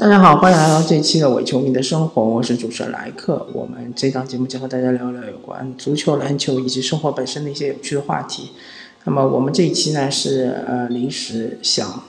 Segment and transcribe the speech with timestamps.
[0.00, 3.46] 大家好，欢迎来到这期的伪球迷的生活，我是主持人莱克。
[3.52, 8.52] 我们这档节目将和大家聊聊有关足球、篮球以及生活本身的一些有趣的话题。
[9.04, 12.02] 那么我们这一期呢是呃临时想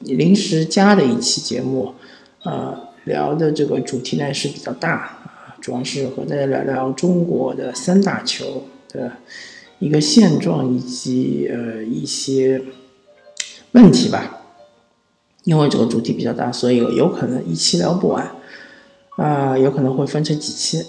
[0.00, 1.94] 临时加的一期节目，
[2.42, 5.16] 呃聊的这个主题呢是比较大，
[5.60, 9.12] 主要是和大家聊聊中国的三大球的
[9.78, 12.60] 一个现状以及呃一些
[13.70, 14.40] 问题吧。
[15.44, 18.30] 因为这个主题比较大，所以有可能一期聊不完，
[19.16, 20.82] 啊，有可能会分成几期。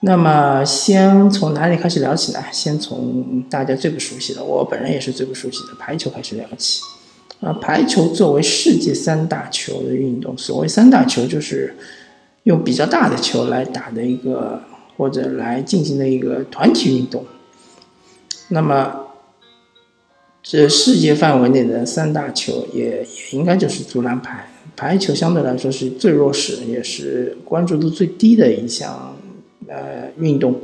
[0.00, 2.44] 那么，先从哪里开始聊起呢？
[2.52, 6.82] 先从大家最不熟悉的，我本人也是最不熟悉的排球开始聊起。
[7.40, 11.74] 啊，排球作为世界三大球的运动，所谓三大球就是
[12.42, 14.60] 用比较大的球来打的一个，
[14.98, 17.24] 或者来进行的一个团体运动。
[18.48, 19.05] 那么。
[20.48, 29.16] 这世界范围内的三大球也也应该就是足篮排，排球相对来说是最弱势，也是关注度最低的一项
[29.66, 30.60] 呃运动。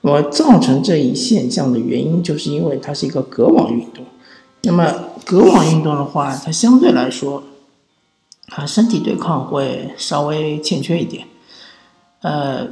[0.00, 4.02] 那么造成这一现象的原因，就是因为它是一个隔网运动。
[4.62, 7.42] 那么隔网运动的话，它相对来说，
[8.48, 11.26] 啊身体对抗会稍微欠缺一点，
[12.22, 12.68] 呃，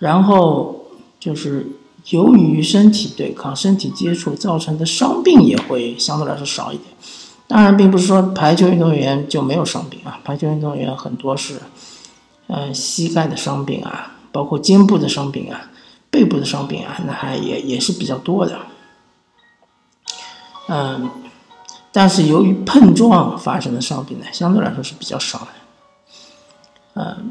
[0.00, 0.86] 然后
[1.20, 1.68] 就是。
[2.10, 6.88] 由于身体对抗、身体接触造成的伤病也会相对来说少一点。
[7.46, 11.60] 当然，并不是说排球运动员就没有伤病啊，排球运动员很多是，
[12.46, 15.70] 呃，膝盖的伤病啊，包括肩部的伤病啊，
[16.10, 18.58] 背部的伤病啊，那还也也是比较多的。
[20.68, 21.10] 嗯，
[21.92, 25.48] 但是由于碰撞发生的伤病呢，相对来说是比较少的。
[26.94, 27.30] 嗯，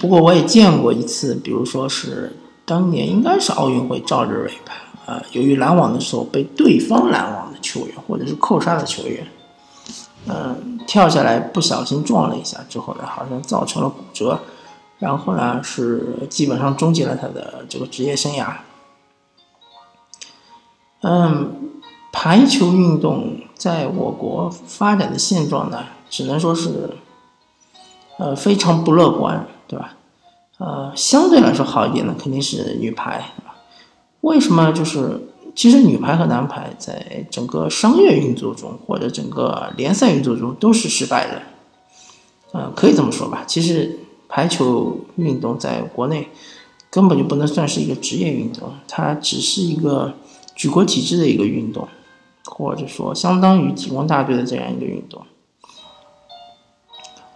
[0.00, 2.36] 不过我也见过一次，比如说是。
[2.64, 4.72] 当年应该是奥运会赵日伟吧？
[5.06, 9.26] 啊，由于拦网的时候被对方拦网的球员或者是扣杀的球员，
[10.26, 14.40] 嗯，跳下来不小心撞了一下之后呢，好像造成了骨折，
[14.98, 18.54] 然后呢是基本上终结了他的这个职业生涯。
[21.02, 26.96] 嗯，排球运动在我国发展的现状呢，只能说是，
[28.16, 29.96] 呃，非常不乐观，对吧？
[30.58, 33.32] 呃，相对来说好一点的肯定是女排，
[34.20, 34.72] 为什么？
[34.72, 35.20] 就是
[35.54, 41.42] 其实女排和男排在整个商业运作中或者整个联赛运作中都是失败的。
[42.52, 43.44] 呃，可以这么说吧。
[43.46, 43.98] 其实
[44.28, 46.28] 排球运动在国内
[46.88, 50.14] 根本就不能算是一个职业运动，它只是一个
[50.54, 51.88] 举国体制的一个运动，
[52.44, 55.20] 或者说相当于体工大队的这样一个运动。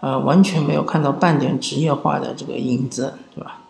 [0.01, 3.63] 呃，完全没有看到半点职业化的这个影子，对吧？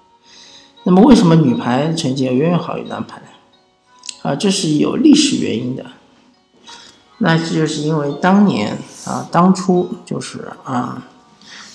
[0.84, 3.22] 那么为什么女排成绩要远远好于男排？
[4.22, 5.86] 啊，这是有历史原因的。
[7.18, 11.02] 那这就是因为当年啊，当初就是啊，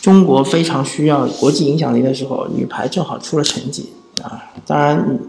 [0.02, 4.52] 中国非常需要国际影响力的时候，女排正好出了成绩啊。
[4.68, 5.20] 当然，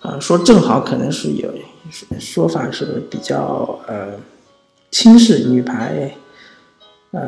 [0.00, 1.48] 啊，说正好可能是有
[2.18, 4.14] 说法是比较呃
[4.90, 6.16] 轻视女排，
[7.12, 7.22] 呃。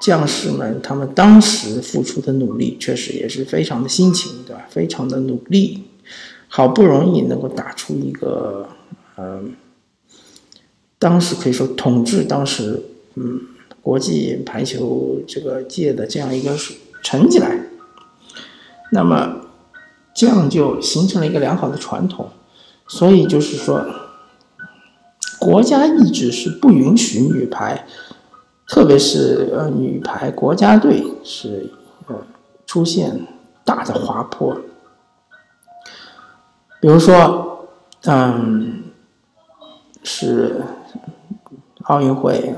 [0.00, 4.66] 将士们他们当时付出的努力，确实也是非常的辛勤，对吧？
[4.68, 5.84] 非常的努力，
[6.48, 8.68] 好不容易能够打出一个，
[9.16, 9.54] 嗯，
[10.98, 12.82] 当时可以说统治当时，
[13.14, 13.40] 嗯，
[13.80, 16.54] 国际排球这个界的这样一个
[17.02, 17.58] 成绩来，
[18.92, 19.36] 那么
[20.14, 22.28] 这样就形成了一个良好的传统，
[22.88, 23.86] 所以就是说，
[25.38, 27.86] 国家一直是不允许女排。
[28.66, 31.70] 特别是呃，女排国家队是
[32.06, 32.16] 呃
[32.66, 33.26] 出现
[33.64, 34.54] 大的滑坡，
[36.80, 37.68] 比如说，
[38.04, 38.84] 嗯，
[40.02, 40.62] 是
[41.82, 42.54] 奥运会，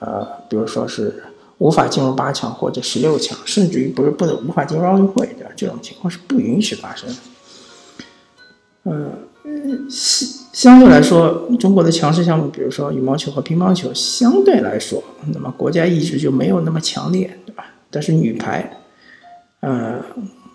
[0.00, 1.22] 呃，比如说是
[1.58, 7.16] 无法进入八强或者十六强，甚至于不是不能无法进入奥运会的这种情况是不允许发生的，
[8.84, 9.12] 嗯。
[9.90, 15.02] 相相对来说，中国的强势项目，比如说羽毛球和乒乓球，相对来说，
[15.34, 17.66] 那么国家意志就没有那么强烈，对吧？
[17.90, 18.78] 但是女排，
[19.60, 20.00] 呃，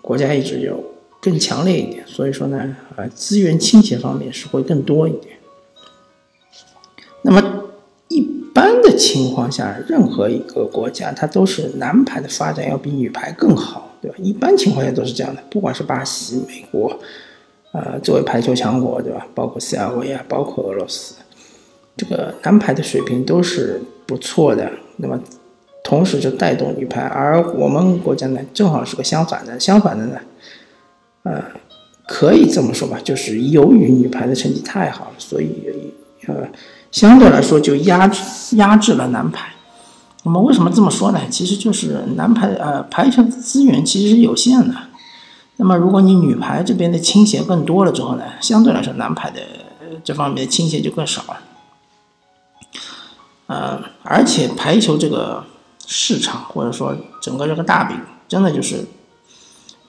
[0.02, 0.82] 国家意志就
[1.20, 5.36] 更强烈一点，所以说呢，呃，资源倾斜方面是会更多一点。
[7.22, 7.64] 那么
[8.08, 8.20] 一
[8.52, 14.16] 般的情况下，任何一个国家，它都是男排的发展要比女排更好，对吧？
[14.18, 16.98] 一般情况下都是这样的，不管是巴西、美国。
[17.72, 19.24] 呃，作为排球强国，对吧？
[19.34, 21.14] 包括塞尔维亚，包括俄罗斯，
[21.96, 24.68] 这个男排的水平都是不错的。
[24.96, 25.16] 那么，
[25.84, 29.58] 同时就带动女排，而我们国家呢，正好是个相反的。
[29.60, 30.18] 相反的呢，
[31.22, 31.44] 呃，
[32.08, 35.92] 可以这么说吧，就是由于女排的成绩太好了，所以
[36.26, 36.48] 呃，
[36.90, 39.48] 相对来说就压制压制了男排。
[40.24, 41.20] 那么为什么这么说呢？
[41.30, 44.74] 其实就是男排呃排球资源其实是有限的。
[45.60, 49.42] 那么如果你女排这边的倾斜更多了之后呢，相对来说男排的
[50.02, 51.42] 这方面的倾斜就更少了。
[53.46, 55.44] 呃，而且排球这个
[55.86, 58.86] 市场或者说整个这个大饼，真的就是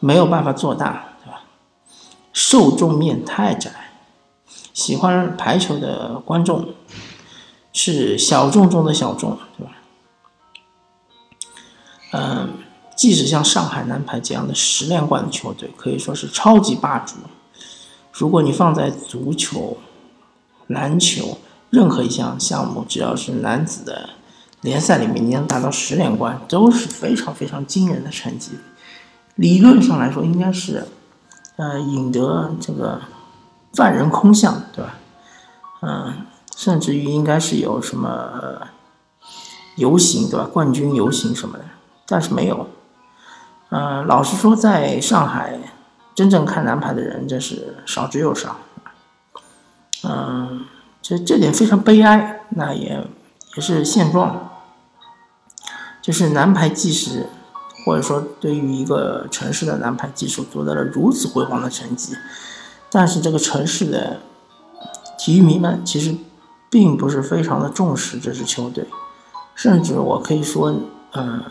[0.01, 1.43] 没有办法做大，对吧？
[2.33, 3.71] 受众面太窄，
[4.73, 6.73] 喜欢排球的观众
[7.71, 9.71] 是小众中的小众，对吧？
[12.11, 12.49] 嗯，
[13.01, 17.15] 即使像上海男排这样的十连冠的球队，可以说是超级霸主。
[18.13, 19.75] 如果你放在足球、
[20.67, 21.39] 篮球
[21.71, 24.07] 任何一项项目，只要是男子的
[24.61, 28.51] 联赛里面，你能达到十连冠，都是非常非常惊人的成绩。
[29.33, 30.87] 理论上来说，应该是，
[31.55, 33.01] 呃，引得这个
[33.77, 34.99] 万人空巷，对吧？
[35.81, 38.67] 嗯，甚至于应该是有什么
[39.77, 40.45] 游行，对吧？
[40.45, 41.65] 冠军游行什么的。
[42.05, 42.67] 但是没有，
[43.73, 45.57] 嗯，老实说，在上海，
[46.13, 48.57] 真正看男排的人真是少之又少，
[50.03, 50.65] 嗯，
[51.01, 53.07] 这这点非常悲哀，那也
[53.55, 54.49] 也是现状，
[56.01, 57.27] 就是男排即使
[57.85, 62.13] 或者说对于一个城市的男排技术做到了如此辉煌的成绩，
[62.89, 64.19] 但是这个城市的
[65.17, 66.13] 体育迷们其实
[66.69, 68.85] 并不是非常的重视这支球队，
[69.55, 70.75] 甚至我可以说，
[71.13, 71.41] 嗯。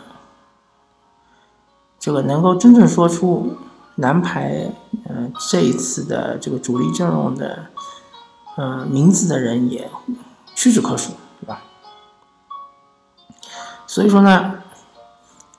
[2.01, 3.55] 这个能够真正说出
[3.97, 4.73] 男排，
[5.07, 7.67] 嗯，这一次的这个主力阵容的，
[8.57, 9.87] 嗯，名字的人也
[10.55, 11.61] 屈指可数，对吧？
[13.85, 14.55] 所以说呢，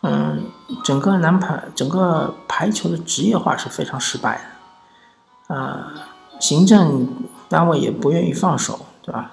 [0.00, 0.46] 嗯，
[0.82, 4.40] 整个男排整个排球的职业化是非常失败
[5.46, 5.94] 的，啊，
[6.40, 7.06] 行政
[7.48, 9.30] 单位也不愿意放手，对吧？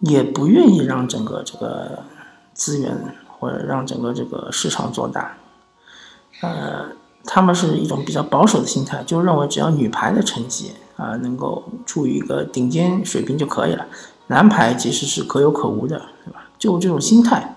[0.00, 2.02] 也不愿意让整个这个
[2.54, 5.36] 资源或者让整个这个市场做大。
[6.40, 6.86] 呃，
[7.24, 13.86] 他们是一种比较保守的心态，就认为只要女排的成绩啊能够处于一个顶尖水平就可以了，
[14.28, 16.44] 男排其实是可有可无的，对吧？
[16.58, 17.56] 就这种心态，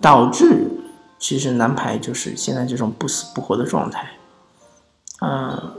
[0.00, 0.70] 导致
[1.18, 4.10] 其实男排就是现在这种不死不活的状态。
[5.20, 5.72] 嗯，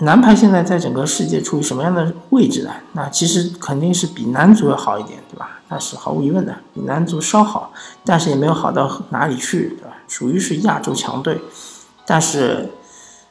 [0.00, 2.70] 男排现在在整个世界处于什么样的位置呢？
[2.92, 5.60] 那其实肯定是比男足要好一点，对吧？
[5.68, 7.72] 那是毫无疑问的，比男足稍好，
[8.04, 9.96] 但是也没有好到哪里去，对吧？
[10.06, 11.40] 属于是亚洲强队，
[12.06, 12.70] 但是，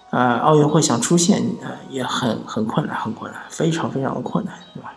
[0.10, 4.94] 呃，奥运会想出现，呃，也很很困难，很困难，非常非常的困难，对吧？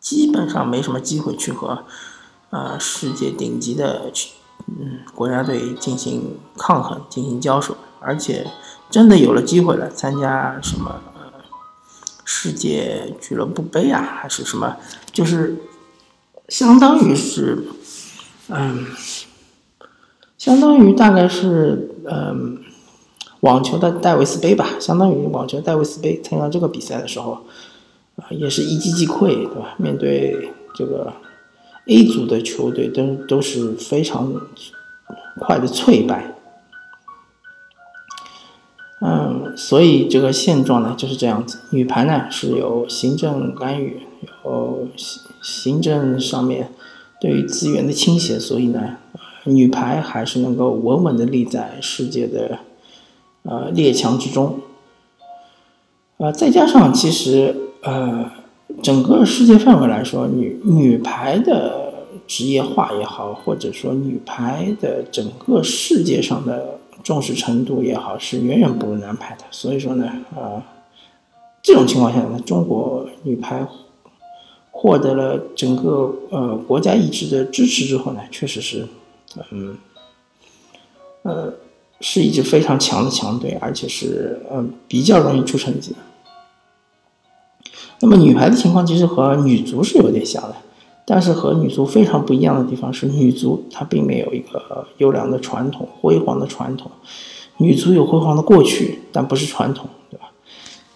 [0.00, 1.84] 基本上没什么机会去和，
[2.50, 4.30] 呃，世界顶级的去，
[4.66, 8.46] 嗯，国家队进行抗衡，进行交手，而且
[8.90, 11.00] 真的有了机会了，参加什么，
[12.24, 14.76] 世界俱乐部杯啊，还是什么，
[15.12, 15.56] 就是
[16.48, 17.64] 相当于是，
[18.48, 18.86] 嗯。
[20.38, 22.58] 相当于大概是，嗯，
[23.40, 27.32] 网球的戴维斯杯吧，相当于网球戴维斯杯参加这个比赛的时候，
[28.14, 29.74] 啊，也是一击即溃，对吧？
[29.78, 31.12] 面对这个
[31.88, 34.32] A 组的球队，都都是非常
[35.40, 36.37] 快的脆败。
[39.00, 41.60] 嗯，所以这个现状呢就是这样子。
[41.70, 44.02] 女排呢是有行政干预，
[44.44, 46.72] 有行行政上面
[47.20, 48.96] 对于资源的倾斜，所以呢。
[49.44, 52.58] 女排还是能够稳稳的立在世界的
[53.44, 54.58] 呃列强之中，
[56.18, 58.30] 呃，再加上其实呃
[58.82, 61.94] 整个世界范围来说，女女排的
[62.26, 69.44] 职业化也好，或者说女排的整个世界上的重视程度也好，是远远不如男排的。
[69.50, 70.62] 所以说呢，啊，
[71.62, 73.66] 这种情况下呢，中国女排
[74.70, 78.86] 获得了整个呃国家意志的支持之后呢，确实是。
[79.50, 79.76] 嗯，
[81.22, 81.52] 呃，
[82.00, 85.98] 是一支非常强的强队，而且是嗯比较容易出成绩的。
[88.00, 90.56] 那么女排的情况其实和女足是有点像的，
[91.10, 96.90] 但是和女足非常不一样的地方是，女足它并没有一个优良的传统、辉煌的传统。
[97.56, 100.30] 女足有辉煌的过去，但不是传统，对吧？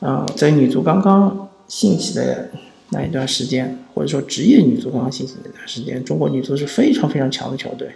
[0.00, 2.50] 嗯，在女足刚刚兴起的
[2.90, 7.88] 那一段时间，或者说职业女足刚刚兴起的那段时间，中国女足是非常非常强的球队。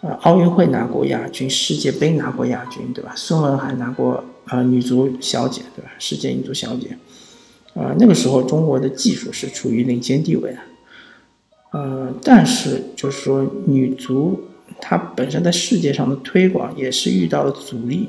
[0.00, 3.12] 呃，奥运会拿过亚军，世界杯拿过亚军，对吧？
[3.14, 5.90] 孙雯还拿过呃女足小姐，对吧？
[5.98, 6.96] 世界女足小姐，
[7.74, 10.58] 啊，那个时候中国的技术是处于领先地位的，
[11.72, 14.40] 呃，但是就是说女足
[14.80, 18.08] 它本身在世界上的推广也是遇到了阻力，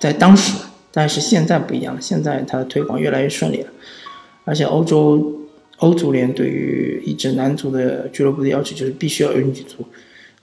[0.00, 3.70] 在当时，但是现在不一样了，现在它的推广越来越顺利了，
[4.44, 5.40] 而且欧洲
[5.78, 9.86] 欧足联对于一支男足的俱乐部的要求就是必须要有女足，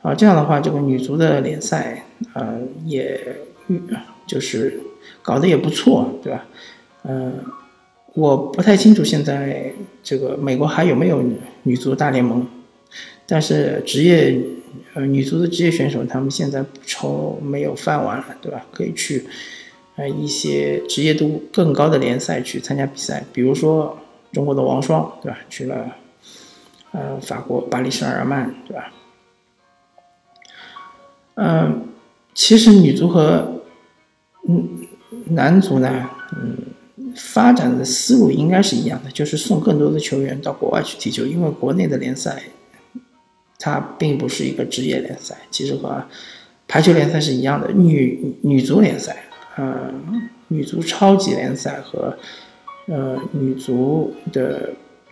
[0.01, 3.37] 啊，这样的话，这个女足的联赛，呃，也
[4.25, 4.79] 就是
[5.21, 6.45] 搞得也不错，对吧？
[7.03, 7.33] 嗯，
[8.13, 9.71] 我不太清楚现在
[10.03, 11.23] 这个美国还有没有
[11.63, 12.45] 女足大联盟，
[13.25, 14.39] 但是职业
[14.93, 18.65] 呃女足的职业选手，他们现在不愁没有饭碗了，对吧？
[18.73, 19.25] 可以去。
[19.95, 23.97] 呃，一些职业度更高的联赛去参加比赛，比如说
[24.31, 25.37] 中国的王霜，对吧？
[25.49, 25.93] 去了
[26.91, 28.93] 呃法国巴黎圣日耳曼，对吧？
[31.35, 31.89] 嗯，
[32.33, 33.61] 其实女足和
[34.47, 34.87] 嗯
[35.25, 36.55] 男足呢，嗯，
[37.15, 42.43] 发展的思路应该是一样的，就是送更多的球员到国外去踢球，因为国内的联赛
[43.57, 46.03] 它并不是一个职业联赛，其实和
[46.67, 49.25] 排球联赛是一样的，女女足联赛。
[49.55, 49.91] 呃，
[50.47, 52.17] 女足超级联赛和
[52.85, 54.69] 呃女足的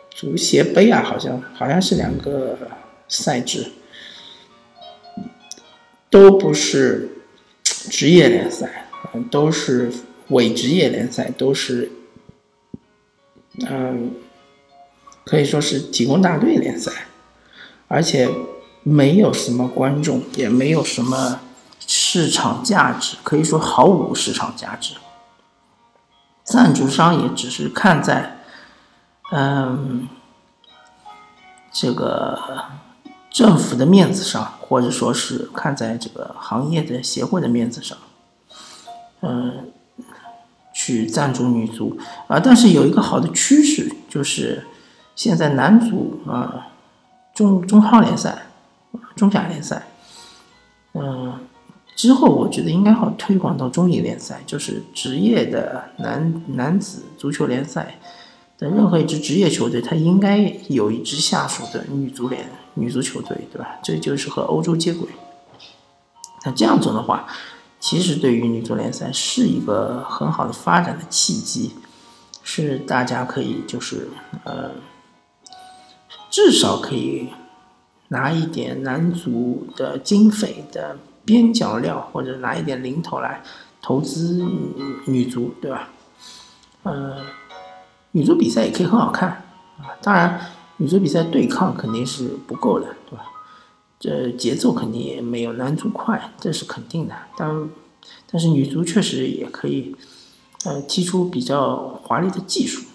[0.09, 2.57] 足协杯啊，好像好像是两个
[3.09, 3.65] 赛制，
[6.09, 7.09] 都不是
[7.63, 8.85] 职业联赛，
[9.29, 9.91] 都是
[10.29, 11.91] 伪职业联赛，都是
[13.67, 14.11] 嗯，
[15.25, 16.91] 可以说是体工大队联赛，
[17.87, 18.29] 而且
[18.83, 21.41] 没有什么观众，也没有什么。
[21.89, 24.95] 市场价值可以说毫无市场价值，
[26.43, 28.39] 赞助商也只是看在，
[29.31, 30.09] 嗯，
[31.71, 32.65] 这个
[33.29, 37.97] 政府的面子上，或者说是看在这个行业的协会的面子上，
[39.21, 39.71] 嗯，
[40.77, 42.39] 去赞助女足啊。
[42.39, 44.63] 但是有一个好的趋势，就是
[45.15, 46.67] 现在男足啊，
[47.33, 48.43] 中中超联赛、
[49.15, 49.87] 中甲联赛，
[50.93, 51.39] 嗯。
[51.97, 57.97] 之后，我觉得应该好推广到中乙联赛，就是职业的男男子足球联赛
[58.59, 63.79] 的任何一支职业球队，它应该有一支下属的女足联、女足球队，对吧？
[63.83, 65.09] 这就是和欧洲接轨。
[66.45, 67.25] 那这样做的话，
[67.89, 71.71] 其实对于女足联赛是一个很好的发展的契机，
[72.43, 74.09] 是大家可以就是
[74.43, 74.71] 呃，
[76.29, 77.29] 至少可以
[78.09, 80.97] 拿一点男足的经费的。
[81.23, 83.43] 边角料或者拿一点零头来
[83.81, 84.45] 投资
[85.07, 85.89] 女足，对吧？
[86.83, 87.17] 呃，
[88.11, 89.29] 女足比赛也可以很好看
[89.77, 89.91] 啊。
[90.01, 90.39] 当然，
[90.77, 93.25] 女足比赛对抗肯定是不够的，对吧？
[93.99, 97.15] 这节奏肯定也没有男足快，这是肯定的。
[97.37, 97.69] 但
[98.31, 99.95] 但是女足确实也可以，
[100.65, 102.85] 呃，踢出比较华丽的技术。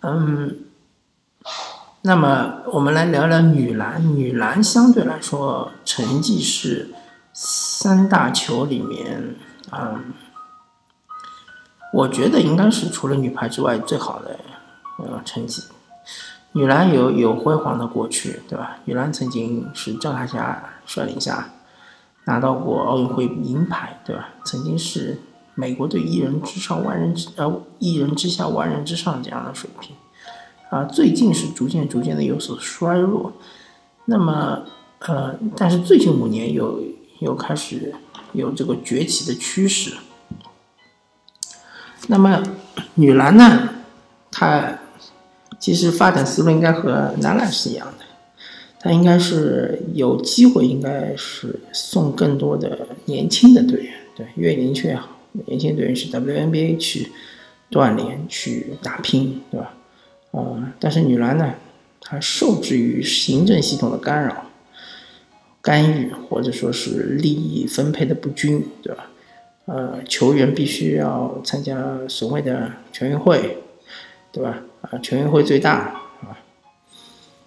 [0.00, 0.60] 嗯。
[2.02, 4.16] 那么我们来聊聊女篮。
[4.16, 6.94] 女篮相对来说成绩是
[7.32, 9.34] 三大球里面，
[9.72, 10.12] 嗯，
[11.92, 14.38] 我觉得应该是除了女排之外最好的
[14.98, 15.64] 呃成绩。
[16.56, 18.78] 女篮有有辉煌的过去，对吧？
[18.86, 21.50] 女篮曾经是郑海霞率领下
[22.24, 24.30] 拿到过奥运会银牌，对吧？
[24.46, 25.20] 曾经是
[25.54, 29.94] 美国队一人之上万人之呃一人之下万人之上这样的水平。
[30.70, 33.34] 啊，最近是逐渐逐渐的有所衰弱，
[34.06, 34.62] 那么，
[35.00, 36.80] 呃，但是最近五年又
[37.20, 37.94] 又开始
[38.32, 39.94] 有这个崛起的趋势。
[42.06, 42.42] 那么，
[42.94, 43.68] 女篮呢，
[44.32, 44.78] 它
[45.58, 48.04] 其实发展思路应该和男篮是一样的，
[48.78, 55.08] 它应该是有机会，应该是送更多的年轻的队员，对，越年轻越好，
[55.46, 57.10] 年轻队员去 WNBA 去
[57.70, 59.74] 锻炼去打拼，对吧？
[60.32, 61.54] 呃，但是女篮呢，
[62.00, 64.50] 它受制于行政系统的干扰、
[65.62, 69.10] 干预，或者说是利益分配的不均，对吧？
[69.64, 73.58] 呃，球员必须要参加所谓的全运会，
[74.30, 74.60] 对吧？
[74.90, 76.38] 啊，全运会最大，啊，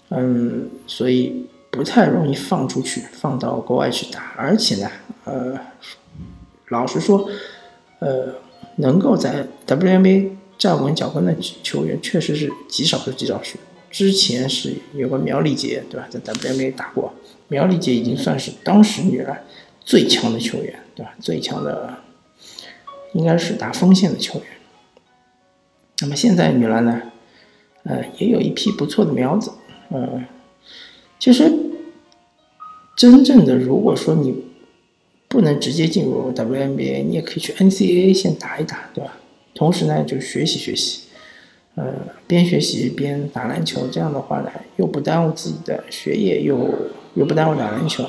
[0.10, 4.34] 嗯，所以不太容易放出去，放到国外去打。
[4.38, 4.92] 而且呢，
[5.26, 5.60] 呃，
[6.70, 7.30] 老实说，
[8.00, 8.36] 呃，
[8.78, 10.32] 能够在 WNBA。
[10.60, 13.58] 站稳脚跟的球员确实是极少数极少数。
[13.90, 17.14] 之前是有个苗丽杰，对吧，在 WNBA 打过。
[17.48, 19.42] 苗丽杰已经算是当时女篮
[19.80, 21.14] 最强的球员，对吧？
[21.22, 22.00] 最强的
[23.14, 24.48] 应该是打锋线的球员。
[26.02, 27.04] 那么现在女篮呢，
[27.84, 29.52] 呃，也有一批不错的苗子。
[29.90, 30.24] 呃，
[31.20, 31.52] 其实
[32.96, 34.44] 真正的如果说你
[35.28, 39.18] 不能直接进入 WNBA，你也可以去 NCAA 先打一打，对吧？
[39.56, 41.02] 同时呢，就学习学习，
[41.76, 41.94] 呃，
[42.28, 46.74] 边学习边打篮球，这样的话呢，又不耽误自己的学业，又
[47.16, 48.06] 又不耽误打篮球，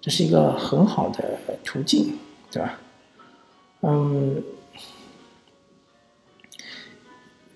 [0.00, 2.18] 这是一个很好的途径，
[2.50, 2.78] 对吧？
[3.82, 4.42] 嗯，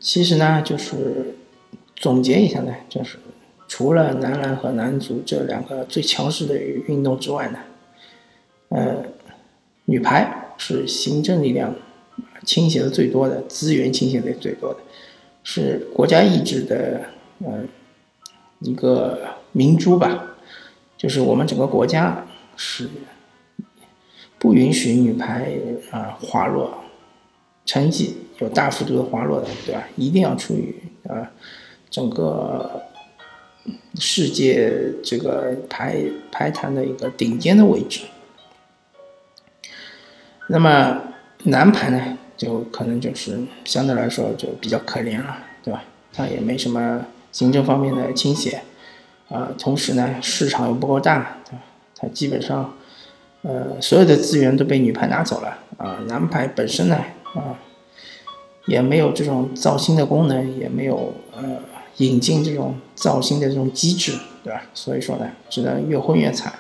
[0.03, 1.37] 其实呢，就是
[1.95, 3.19] 总结一下呢，就是
[3.69, 7.59] 除了男篮和男足这两个最强势的运动之外呢，
[8.71, 8.97] 呃，
[9.85, 11.77] 女排是行政力量
[12.45, 14.81] 倾斜的最多的，资源倾斜的最多的，
[15.45, 17.03] 是国家意志的
[17.39, 17.61] 呃
[18.59, 19.21] 一个
[19.53, 20.27] 明珠吧。
[20.99, 22.89] 就是我们整个国家是
[24.39, 25.53] 不允许女排
[25.93, 26.83] 啊滑落，
[27.65, 29.83] 成绩有大幅度的滑落的，对吧？
[29.97, 30.75] 一定要处于
[31.09, 31.31] 啊
[31.89, 32.83] 整个
[33.99, 34.73] 世界
[35.03, 38.03] 这个排排坛的一个顶尖的位置。
[40.49, 41.01] 那么
[41.45, 45.85] 男排呢，就可能就是相对来说就比较可怜了，对吧？
[46.13, 48.63] 他也没什么行政方面的倾斜。
[49.29, 51.63] 啊，同时呢，市场又不够大，对吧？
[51.97, 52.75] 它基本上，
[53.41, 55.99] 呃，所有的资源都被女排拿走了啊。
[56.07, 56.97] 男排本身呢，
[57.35, 57.59] 啊，
[58.67, 61.43] 也没有这种造星的功能，也没有呃
[61.99, 64.13] 引进这种造星的这种机制，
[64.45, 64.63] 对吧？
[64.75, 66.53] 所以说呢，只能越混越惨。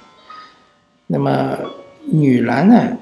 [1.06, 1.58] 那么
[2.06, 2.96] 女篮呢，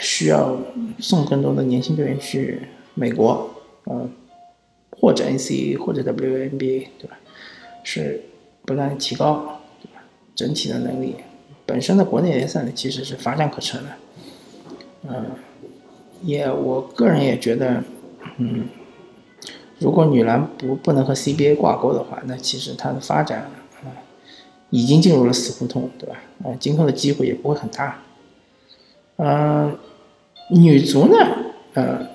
[0.00, 0.56] 需要
[0.98, 2.62] 送更多的年轻队员去
[2.94, 3.50] 美国，
[3.84, 4.08] 呃，
[5.00, 7.18] 或者 NCAA 或者 WNBA，对吧？
[7.82, 8.22] 是。
[8.66, 10.02] 不断提高，对吧？
[10.34, 11.16] 整体的能力，
[11.64, 13.88] 本身的国内联赛呢，其实是发展可乘的。
[15.08, 15.24] 嗯，
[16.20, 17.82] 也我个人也觉得，
[18.38, 18.66] 嗯，
[19.78, 23.50] 如果女篮不不能和 CBA 挂钩的话，那其实它的发展
[23.82, 23.86] 啊，
[24.70, 26.16] 已经进入了死胡同，对吧？
[26.44, 28.02] 啊，今后的机会也不会很大。
[29.16, 29.76] 嗯，
[30.50, 31.16] 女足呢，
[31.74, 32.06] 呃，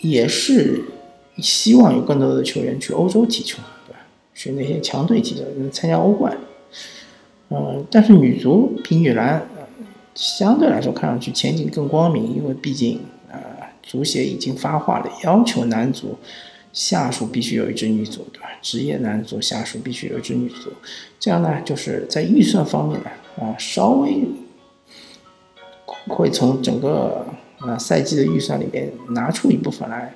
[0.00, 0.84] 也是
[1.38, 3.58] 希望有更多的球员去欧洲踢球。
[3.86, 4.00] 对吧
[4.34, 6.36] 去那些强队踢球，参加欧冠，
[7.50, 9.46] 嗯，但是女足比女篮，
[10.14, 13.00] 相对来说看上去前景更光明，因为毕竟，
[13.86, 16.18] 足协已经发话了，要求男足
[16.72, 18.48] 下属必须有一支女足，对吧？
[18.60, 20.70] 职业男足下属必须有一支女足，
[21.18, 24.24] 这样呢，就是在预算方面呢，啊，稍微
[26.08, 27.24] 会从整个
[27.60, 30.12] 啊赛季的预算里面拿出一部分来。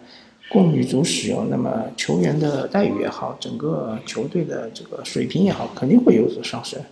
[0.53, 6.83] 供女足使用，那么球员的待遇也好，整个球队的这个水平也好，肯定会有所上升，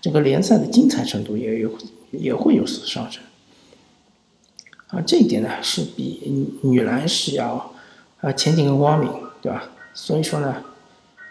[0.00, 1.70] 整个联赛的精彩程度也有
[2.10, 3.22] 也会有所上升。
[4.92, 7.72] 啊，这一点呢是比女篮是要
[8.20, 9.64] 啊前景更光明，对吧？
[9.92, 10.54] 所以说呢，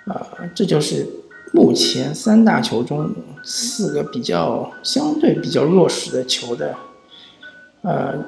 [0.08, 1.08] 啊，这就是
[1.54, 3.10] 目前三大球中
[3.42, 6.76] 四个比较相对比较弱势的球的，
[7.84, 8.26] 呃，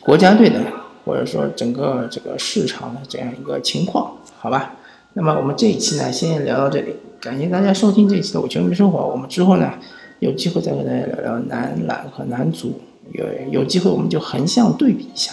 [0.00, 0.60] 国家队的。
[1.06, 4.74] 或者说整个这个市场的这样一个情况，好吧？
[5.12, 8.98] 那么我们这一期呢，先聊到这里，感谢大家收听这一期的《我球迷生活》。
[9.06, 9.72] 我们之后呢，
[10.18, 12.80] 有机会再和大家聊聊男篮和男足，
[13.12, 15.32] 有有机会我们就横向对比一下，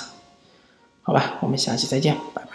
[1.01, 1.37] 好吧？
[1.41, 2.52] 我们下期再见，拜拜。